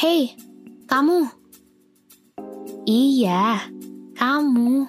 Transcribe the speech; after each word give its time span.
Hei, 0.00 0.32
kamu. 0.88 1.28
Iya, 2.88 3.68
kamu. 4.16 4.88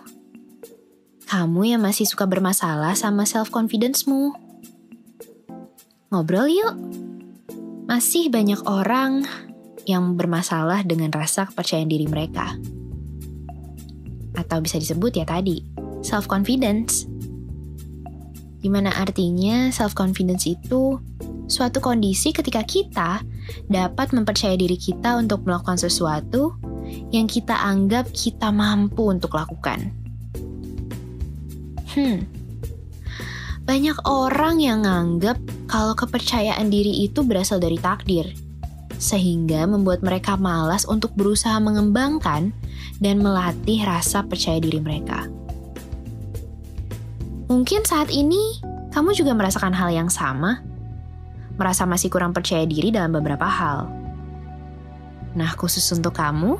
Kamu 1.27 1.61
yang 1.67 1.83
masih 1.83 2.07
suka 2.07 2.23
bermasalah 2.31 2.95
sama 2.95 3.27
self-confidence-mu. 3.27 4.31
Ngobrol 6.15 6.47
yuk. 6.47 6.75
Masih 7.91 8.31
banyak 8.31 8.63
orang 8.63 9.27
yang 9.83 10.15
bermasalah 10.15 10.87
dengan 10.87 11.11
rasa 11.11 11.43
kepercayaan 11.43 11.91
diri 11.91 12.07
mereka. 12.07 12.55
Atau 14.39 14.63
bisa 14.63 14.79
disebut 14.79 15.11
ya 15.11 15.27
tadi, 15.27 15.59
self-confidence. 16.07 17.03
Di 18.63 18.71
mana 18.71 18.95
artinya 18.95 19.75
self-confidence 19.75 20.47
itu 20.47 20.95
suatu 21.51 21.83
kondisi 21.83 22.31
ketika 22.31 22.63
kita 22.63 23.19
dapat 23.67 24.11
mempercayai 24.15 24.59
diri 24.59 24.75
kita 24.75 25.17
untuk 25.17 25.47
melakukan 25.47 25.79
sesuatu 25.79 26.55
yang 27.11 27.25
kita 27.29 27.55
anggap 27.55 28.09
kita 28.11 28.51
mampu 28.51 29.07
untuk 29.11 29.35
lakukan. 29.35 29.91
Hmm, 31.91 32.23
banyak 33.67 33.97
orang 34.07 34.63
yang 34.63 34.83
nganggap 34.87 35.37
kalau 35.67 35.95
kepercayaan 35.95 36.67
diri 36.67 37.07
itu 37.07 37.23
berasal 37.23 37.59
dari 37.59 37.79
takdir, 37.79 38.27
sehingga 38.99 39.63
membuat 39.69 40.03
mereka 40.03 40.35
malas 40.35 40.83
untuk 40.83 41.13
berusaha 41.15 41.55
mengembangkan 41.61 42.51
dan 42.99 43.15
melatih 43.21 43.83
rasa 43.85 44.25
percaya 44.25 44.59
diri 44.59 44.81
mereka. 44.81 45.29
Mungkin 47.51 47.83
saat 47.83 48.07
ini 48.11 48.59
kamu 48.91 49.15
juga 49.15 49.35
merasakan 49.35 49.75
hal 49.75 49.91
yang 49.91 50.07
sama, 50.11 50.63
merasa 51.61 51.85
masih 51.85 52.09
kurang 52.09 52.33
percaya 52.33 52.65
diri 52.65 52.89
dalam 52.89 53.13
beberapa 53.13 53.45
hal. 53.45 53.85
Nah, 55.37 55.53
khusus 55.53 55.85
untuk 55.93 56.17
kamu, 56.17 56.57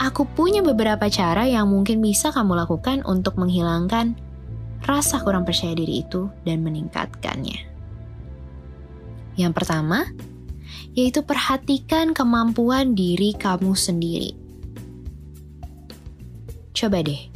aku 0.00 0.24
punya 0.24 0.64
beberapa 0.64 1.04
cara 1.12 1.44
yang 1.44 1.68
mungkin 1.68 2.00
bisa 2.00 2.32
kamu 2.32 2.64
lakukan 2.64 3.04
untuk 3.04 3.36
menghilangkan 3.36 4.16
rasa 4.88 5.20
kurang 5.20 5.44
percaya 5.44 5.76
diri 5.76 6.00
itu 6.00 6.32
dan 6.48 6.64
meningkatkannya. 6.64 7.60
Yang 9.36 9.52
pertama, 9.52 10.08
yaitu 10.96 11.20
perhatikan 11.22 12.16
kemampuan 12.16 12.96
diri 12.96 13.36
kamu 13.36 13.76
sendiri. 13.76 14.32
Coba 16.72 17.04
deh, 17.04 17.28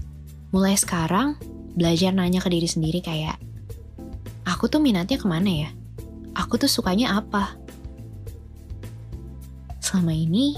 mulai 0.50 0.74
sekarang 0.80 1.36
belajar 1.76 2.10
nanya 2.10 2.40
ke 2.40 2.48
diri 2.48 2.66
sendiri 2.66 3.04
kayak, 3.04 3.36
aku 4.48 4.66
tuh 4.66 4.80
minatnya 4.80 5.20
ke 5.20 5.28
mana 5.28 5.52
ya? 5.52 5.70
Aku 6.36 6.60
tuh 6.60 6.68
sukanya 6.68 7.16
apa? 7.16 7.56
Selama 9.80 10.12
ini, 10.12 10.52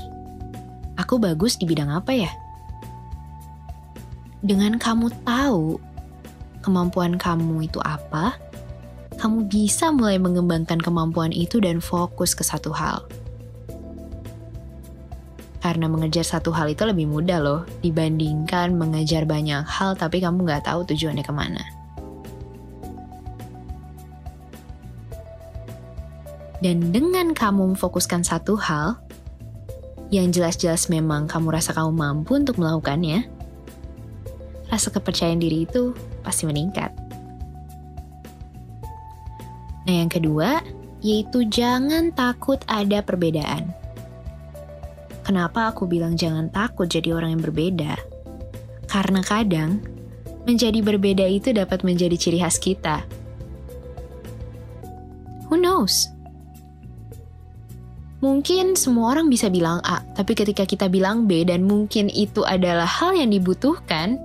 aku 0.98 1.22
bagus 1.22 1.54
di 1.54 1.70
bidang 1.70 1.94
apa 1.94 2.10
ya? 2.10 2.32
Dengan 4.42 4.74
kamu 4.78 5.14
tahu 5.22 5.78
kemampuan 6.66 7.14
kamu 7.14 7.70
itu 7.70 7.78
apa, 7.86 8.34
kamu 9.18 9.46
bisa 9.46 9.94
mulai 9.94 10.18
mengembangkan 10.18 10.82
kemampuan 10.82 11.30
itu 11.30 11.62
dan 11.62 11.78
fokus 11.78 12.34
ke 12.34 12.42
satu 12.42 12.74
hal. 12.74 13.06
Karena 15.58 15.90
mengejar 15.90 16.22
satu 16.22 16.54
hal 16.54 16.70
itu 16.70 16.86
lebih 16.86 17.10
mudah 17.10 17.38
loh 17.42 17.60
dibandingkan 17.82 18.78
mengejar 18.78 19.26
banyak 19.26 19.66
hal 19.66 19.98
tapi 19.98 20.22
kamu 20.22 20.46
nggak 20.46 20.66
tahu 20.66 20.86
tujuannya 20.86 21.26
ke 21.26 21.34
mana. 21.34 21.77
Dan 26.58 26.90
dengan 26.90 27.34
kamu 27.34 27.74
memfokuskan 27.74 28.26
satu 28.26 28.58
hal, 28.58 28.98
yang 30.10 30.32
jelas-jelas 30.32 30.88
memang 30.88 31.28
kamu 31.28 31.54
rasa 31.54 31.76
kamu 31.76 31.92
mampu 31.94 32.34
untuk 32.34 32.58
melakukannya, 32.58 33.28
rasa 34.72 34.88
kepercayaan 34.90 35.38
diri 35.38 35.68
itu 35.68 35.94
pasti 36.24 36.48
meningkat. 36.48 36.90
Nah, 39.88 39.94
yang 40.04 40.10
kedua 40.12 40.60
yaitu 40.98 41.46
jangan 41.46 42.10
takut 42.10 42.58
ada 42.66 42.98
perbedaan. 43.06 43.70
Kenapa 45.22 45.70
aku 45.70 45.86
bilang 45.86 46.18
jangan 46.18 46.50
takut 46.50 46.88
jadi 46.90 47.14
orang 47.14 47.38
yang 47.38 47.42
berbeda? 47.44 47.94
Karena 48.88 49.20
kadang 49.20 49.84
menjadi 50.48 50.80
berbeda 50.80 51.28
itu 51.28 51.52
dapat 51.52 51.84
menjadi 51.84 52.16
ciri 52.16 52.40
khas 52.40 52.56
kita. 52.56 53.04
Who 55.52 55.60
knows? 55.60 56.17
Mungkin 58.18 58.74
semua 58.74 59.14
orang 59.14 59.30
bisa 59.30 59.46
bilang 59.46 59.78
A, 59.86 60.02
tapi 60.18 60.34
ketika 60.34 60.66
kita 60.66 60.90
bilang 60.90 61.30
B 61.30 61.46
dan 61.46 61.62
mungkin 61.62 62.10
itu 62.10 62.42
adalah 62.42 62.82
hal 62.82 63.14
yang 63.14 63.30
dibutuhkan, 63.30 64.18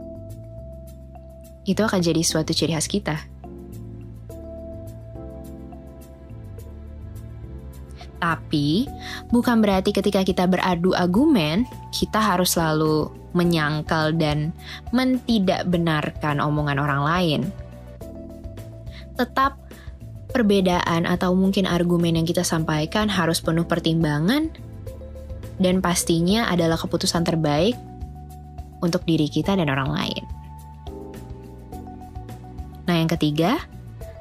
itu 1.70 1.78
akan 1.78 2.02
jadi 2.02 2.22
suatu 2.26 2.58
ciri 2.58 2.74
khas 2.74 2.90
kita. 2.90 3.22
Tapi, 8.18 8.88
bukan 9.30 9.60
berarti 9.60 9.92
ketika 9.92 10.24
kita 10.24 10.48
beradu 10.48 10.96
argumen, 10.96 11.68
kita 11.92 12.18
harus 12.18 12.56
selalu 12.56 13.12
menyangkal 13.36 14.16
dan 14.16 14.56
mentidakbenarkan 14.96 16.40
omongan 16.40 16.80
orang 16.80 17.02
lain. 17.04 17.42
Tetap 19.20 19.63
perbedaan 20.34 21.06
atau 21.06 21.38
mungkin 21.38 21.70
argumen 21.70 22.18
yang 22.18 22.26
kita 22.26 22.42
sampaikan 22.42 23.08
harus 23.08 23.40
penuh 23.40 23.64
pertimbangan 23.70 24.50
dan 25.62 25.80
pastinya 25.80 26.50
adalah 26.50 26.76
keputusan 26.76 27.22
terbaik 27.22 27.78
untuk 28.82 29.06
diri 29.06 29.30
kita 29.30 29.54
dan 29.54 29.70
orang 29.70 29.94
lain. 29.94 30.24
Nah, 32.84 33.00
yang 33.00 33.08
ketiga, 33.08 33.64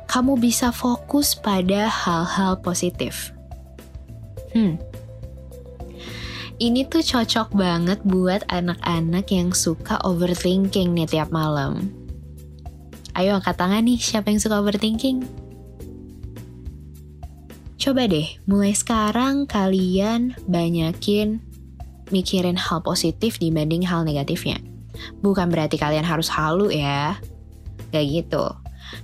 kamu 0.06 0.38
bisa 0.38 0.70
fokus 0.70 1.34
pada 1.34 1.90
hal-hal 1.90 2.60
positif. 2.62 3.34
Hmm. 4.54 4.78
Ini 6.62 6.86
tuh 6.86 7.02
cocok 7.02 7.58
banget 7.58 7.98
buat 8.06 8.46
anak-anak 8.46 9.26
yang 9.34 9.50
suka 9.50 9.98
overthinking 10.06 10.94
nih 10.94 11.10
tiap 11.10 11.34
malam. 11.34 11.90
Ayo 13.18 13.34
angkat 13.34 13.58
tangan 13.58 13.82
nih, 13.82 13.98
siapa 13.98 14.30
yang 14.30 14.38
suka 14.38 14.62
overthinking? 14.62 15.41
Coba 17.82 18.06
deh, 18.06 18.38
mulai 18.46 18.78
sekarang 18.78 19.42
kalian 19.50 20.38
banyakin 20.46 21.42
mikirin 22.14 22.54
hal 22.54 22.78
positif 22.78 23.42
dibanding 23.42 23.82
hal 23.82 24.06
negatifnya. 24.06 24.62
Bukan 25.18 25.50
berarti 25.50 25.82
kalian 25.82 26.06
harus 26.06 26.30
halu 26.30 26.70
ya, 26.70 27.18
Gak 27.90 28.06
gitu. 28.06 28.54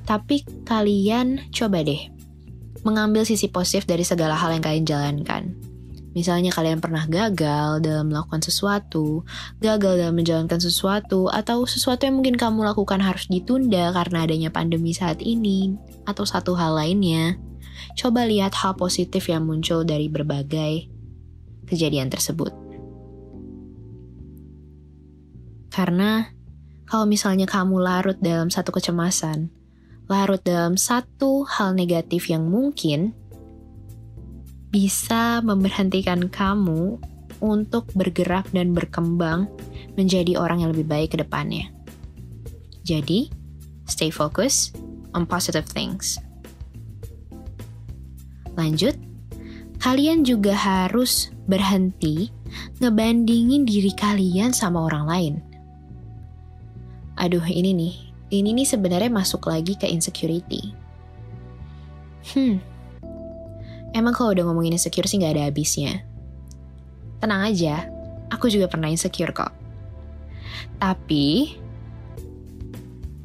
Tapi 0.06 0.46
kalian 0.62 1.50
coba 1.50 1.82
deh 1.82 2.06
mengambil 2.86 3.26
sisi 3.26 3.50
positif 3.50 3.82
dari 3.82 4.06
segala 4.06 4.38
hal 4.38 4.54
yang 4.54 4.62
kalian 4.62 4.86
jalankan. 4.86 5.58
Misalnya 6.14 6.54
kalian 6.54 6.78
pernah 6.78 7.02
gagal 7.10 7.82
dalam 7.82 8.14
melakukan 8.14 8.46
sesuatu, 8.46 9.26
gagal 9.58 10.06
dalam 10.06 10.14
menjalankan 10.14 10.62
sesuatu, 10.62 11.26
atau 11.26 11.66
sesuatu 11.66 12.06
yang 12.06 12.22
mungkin 12.22 12.38
kamu 12.38 12.62
lakukan 12.62 13.02
harus 13.02 13.26
ditunda 13.26 13.90
karena 13.90 14.22
adanya 14.22 14.54
pandemi 14.54 14.94
saat 14.94 15.18
ini, 15.18 15.74
atau 16.06 16.22
satu 16.22 16.54
hal 16.54 16.78
lainnya. 16.78 17.47
Coba 17.94 18.24
lihat 18.28 18.54
hal 18.58 18.74
positif 18.78 19.28
yang 19.30 19.46
muncul 19.46 19.82
dari 19.82 20.10
berbagai 20.10 20.88
kejadian 21.68 22.08
tersebut. 22.08 22.50
Karena 25.68 26.26
kalau 26.88 27.04
misalnya 27.04 27.44
kamu 27.44 27.78
larut 27.78 28.18
dalam 28.18 28.48
satu 28.48 28.72
kecemasan, 28.72 29.52
larut 30.08 30.40
dalam 30.40 30.80
satu 30.80 31.44
hal 31.44 31.76
negatif 31.76 32.32
yang 32.32 32.48
mungkin 32.48 33.12
bisa 34.72 35.44
memberhentikan 35.44 36.32
kamu 36.32 36.96
untuk 37.38 37.88
bergerak 37.94 38.50
dan 38.50 38.74
berkembang 38.74 39.46
menjadi 39.94 40.40
orang 40.40 40.64
yang 40.64 40.70
lebih 40.74 40.88
baik 40.88 41.14
ke 41.14 41.18
depannya. 41.20 41.70
Jadi, 42.82 43.28
stay 43.84 44.08
focused 44.08 44.74
on 45.12 45.28
positive 45.28 45.68
things. 45.68 46.18
Lanjut, 48.54 48.94
kalian 49.82 50.22
juga 50.22 50.54
harus 50.56 51.34
berhenti 51.44 52.30
ngebandingin 52.80 53.68
diri 53.68 53.92
kalian 53.92 54.56
sama 54.56 54.86
orang 54.88 55.04
lain 55.04 55.34
aduh 57.18 57.42
ini 57.50 57.74
nih, 57.74 57.94
ini 58.30 58.54
nih 58.54 58.66
sebenarnya 58.66 59.10
masuk 59.10 59.50
lagi 59.50 59.74
ke 59.74 59.90
insecurity. 59.90 60.70
Hmm, 62.30 62.62
emang 63.90 64.14
kalau 64.14 64.30
udah 64.30 64.46
ngomongin 64.46 64.78
insecure 64.78 65.10
sih 65.10 65.18
gak 65.18 65.34
ada 65.34 65.50
habisnya. 65.50 66.06
Tenang 67.18 67.50
aja, 67.50 67.90
aku 68.30 68.46
juga 68.46 68.70
pernah 68.70 68.86
insecure 68.86 69.34
kok. 69.34 69.50
Tapi, 70.78 71.58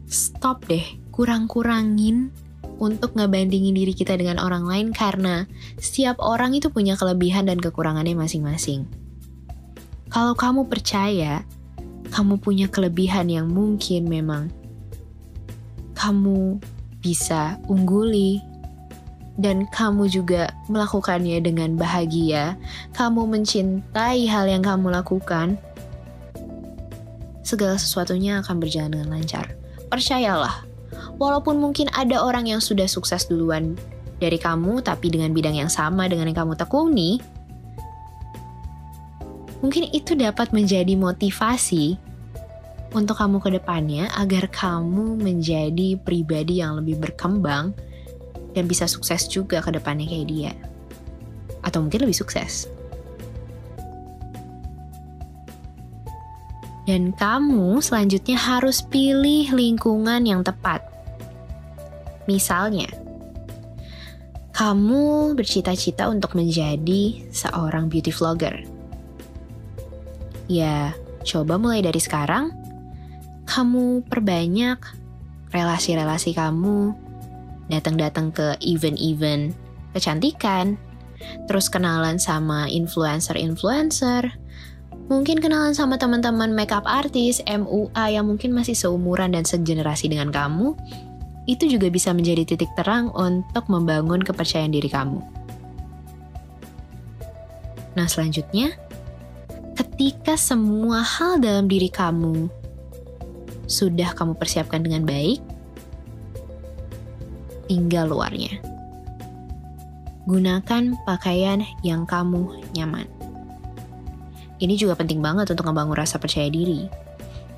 stop 0.09 0.65
deh, 0.65 0.81
kurang-kurangin 1.13 2.33
untuk 2.77 3.13
ngebandingin 3.13 3.75
diri 3.75 3.93
kita 3.93 4.17
dengan 4.17 4.41
orang 4.41 4.65
lain 4.65 4.87
karena 4.93 5.45
setiap 5.77 6.17
orang 6.21 6.57
itu 6.57 6.69
punya 6.73 6.97
kelebihan 6.97 7.45
dan 7.49 7.61
kekurangannya 7.61 8.17
masing-masing. 8.17 8.89
Kalau 10.13 10.37
kamu 10.37 10.69
percaya 10.69 11.41
kamu 12.13 12.37
punya 12.37 12.69
kelebihan 12.69 13.25
yang 13.25 13.49
mungkin 13.49 14.05
memang 14.05 14.53
kamu 15.97 16.61
bisa 17.01 17.57
ungguli 17.65 18.37
dan 19.41 19.65
kamu 19.73 20.05
juga 20.13 20.53
melakukannya 20.69 21.41
dengan 21.41 21.73
bahagia, 21.73 22.53
kamu 22.93 23.25
mencintai 23.25 24.29
hal 24.29 24.45
yang 24.45 24.61
kamu 24.61 24.93
lakukan, 24.93 25.57
segala 27.41 27.81
sesuatunya 27.81 28.45
akan 28.45 28.61
berjalan 28.61 28.93
dengan 28.93 29.09
lancar. 29.17 29.57
Percayalah, 29.89 30.65
walaupun 31.23 31.55
mungkin 31.55 31.87
ada 31.95 32.19
orang 32.19 32.51
yang 32.51 32.59
sudah 32.59 32.83
sukses 32.83 33.31
duluan 33.31 33.79
dari 34.19 34.35
kamu, 34.35 34.83
tapi 34.83 35.07
dengan 35.07 35.31
bidang 35.31 35.55
yang 35.55 35.71
sama 35.71 36.11
dengan 36.11 36.27
yang 36.27 36.43
kamu 36.43 36.59
tekuni, 36.59 37.23
mungkin 39.63 39.87
itu 39.95 40.19
dapat 40.19 40.51
menjadi 40.51 40.99
motivasi 40.99 41.95
untuk 42.93 43.17
kamu 43.17 43.39
ke 43.39 43.49
depannya 43.55 44.11
agar 44.19 44.51
kamu 44.51 45.17
menjadi 45.17 45.97
pribadi 45.97 46.61
yang 46.61 46.77
lebih 46.77 46.99
berkembang 46.99 47.73
dan 48.53 48.63
bisa 48.69 48.85
sukses 48.85 49.25
juga 49.25 49.63
ke 49.65 49.73
depannya 49.73 50.05
kayak 50.05 50.27
dia. 50.29 50.53
Atau 51.65 51.81
mungkin 51.81 52.05
lebih 52.05 52.19
sukses. 52.19 52.69
Dan 56.83 57.15
kamu 57.15 57.79
selanjutnya 57.79 58.35
harus 58.35 58.83
pilih 58.83 59.49
lingkungan 59.55 60.27
yang 60.27 60.43
tepat. 60.43 60.92
Misalnya, 62.29 62.87
kamu 64.53 65.33
bercita-cita 65.33 66.07
untuk 66.07 66.37
menjadi 66.37 67.25
seorang 67.33 67.89
beauty 67.89 68.13
vlogger. 68.13 68.63
Ya, 70.45 70.93
coba 71.25 71.57
mulai 71.57 71.81
dari 71.81 71.97
sekarang, 71.97 72.53
kamu 73.49 74.05
perbanyak 74.07 74.77
relasi-relasi 75.49 76.37
kamu 76.37 76.93
datang-datang 77.71 78.29
ke 78.29 78.53
event-event 78.61 79.55
kecantikan, 79.93 80.77
terus 81.47 81.69
kenalan 81.69 82.17
sama 82.21 82.67
influencer-influencer, 82.67 84.33
mungkin 85.07 85.39
kenalan 85.39 85.73
sama 85.73 85.97
teman-teman 85.97 86.51
makeup 86.51 86.83
artis, 86.85 87.39
MUA 87.45 88.05
yang 88.09 88.25
mungkin 88.27 88.51
masih 88.51 88.75
seumuran 88.75 89.33
dan 89.33 89.45
segenerasi 89.47 90.11
dengan 90.11 90.33
kamu, 90.33 90.75
itu 91.43 91.67
juga 91.67 91.91
bisa 91.91 92.15
menjadi 92.15 92.47
titik 92.47 92.71
terang 92.79 93.11
untuk 93.11 93.67
membangun 93.67 94.23
kepercayaan 94.23 94.71
diri 94.71 94.87
kamu. 94.87 95.19
Nah, 97.93 98.07
selanjutnya, 98.07 98.73
ketika 99.75 100.39
semua 100.39 101.03
hal 101.03 101.43
dalam 101.43 101.69
diri 101.69 101.91
kamu 101.91 102.47
sudah 103.67 104.15
kamu 104.15 104.33
persiapkan 104.39 104.81
dengan 104.81 105.03
baik, 105.03 105.43
tinggal 107.67 108.09
luarnya. 108.09 108.59
Gunakan 110.23 110.95
pakaian 111.03 111.67
yang 111.83 112.07
kamu 112.07 112.63
nyaman. 112.71 113.05
Ini 114.63 114.79
juga 114.79 114.95
penting 114.95 115.19
banget 115.19 115.51
untuk 115.51 115.67
membangun 115.67 115.99
rasa 115.99 116.15
percaya 116.15 116.47
diri. 116.47 117.02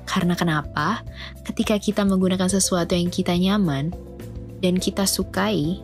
Karena 0.06 0.38
kenapa? 0.38 1.02
Ketika 1.42 1.76
kita 1.76 2.06
menggunakan 2.06 2.48
sesuatu 2.48 2.94
yang 2.94 3.10
kita 3.10 3.34
nyaman 3.34 3.90
dan 4.62 4.78
kita 4.78 5.04
sukai, 5.04 5.82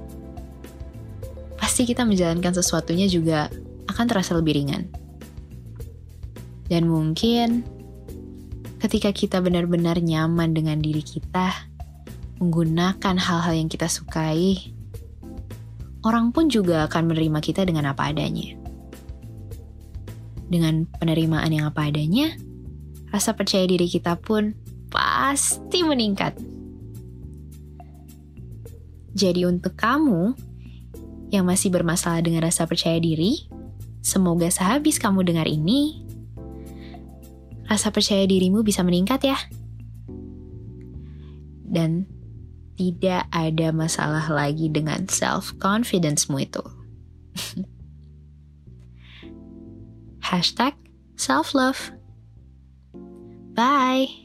pasti 1.59 1.85
kita 1.85 2.07
menjalankan 2.07 2.55
sesuatunya 2.55 3.11
juga 3.11 3.51
akan 3.91 4.07
terasa 4.09 4.39
lebih 4.39 4.57
ringan. 4.57 4.89
Dan 6.71 6.89
mungkin 6.89 7.67
ketika 8.81 9.13
kita 9.13 9.45
benar-benar 9.45 10.01
nyaman 10.01 10.57
dengan 10.57 10.81
diri 10.81 11.05
kita, 11.05 11.53
menggunakan 12.41 13.15
hal-hal 13.21 13.55
yang 13.55 13.69
kita 13.69 13.87
sukai, 13.87 14.73
orang 16.03 16.35
pun 16.35 16.51
juga 16.51 16.91
akan 16.91 17.13
menerima 17.13 17.39
kita 17.39 17.63
dengan 17.63 17.93
apa 17.93 18.11
adanya. 18.11 18.59
Dengan 20.49 20.85
penerimaan 20.99 21.49
yang 21.53 21.71
apa 21.71 21.89
adanya, 21.89 22.35
rasa 23.13 23.37
percaya 23.37 23.69
diri 23.69 23.87
kita 23.87 24.17
pun 24.17 24.57
pasti 24.89 25.85
meningkat. 25.85 26.33
Jadi 29.13 29.45
untuk 29.45 29.77
kamu 29.77 30.33
yang 31.29 31.45
masih 31.45 31.69
bermasalah 31.69 32.25
dengan 32.25 32.49
rasa 32.49 32.65
percaya 32.65 32.97
diri, 32.97 33.45
semoga 34.01 34.49
sehabis 34.49 34.97
kamu 34.97 35.21
dengar 35.29 35.45
ini, 35.45 36.01
rasa 37.69 37.93
percaya 37.93 38.25
dirimu 38.25 38.65
bisa 38.65 38.81
meningkat 38.81 39.21
ya. 39.29 39.39
Dan 41.69 42.09
tidak 42.77 43.29
ada 43.33 43.69
masalah 43.73 44.29
lagi 44.33 44.73
dengan 44.73 45.09
self-confidence-mu 45.09 46.37
itu. 46.41 46.65
Hashtag 50.33 50.73
self-love. 51.21 52.02
Bye. 53.55 54.22